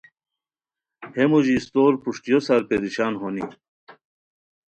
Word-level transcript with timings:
ہے 1.15 1.23
موژی 1.31 1.55
استور 1.57 1.91
پروشٹیو 2.01 2.39
سار 2.45 2.61
پریشان 2.69 3.13
ہونی 3.21 3.43